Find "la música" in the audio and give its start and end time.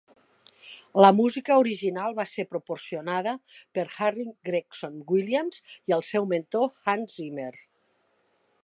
1.03-1.57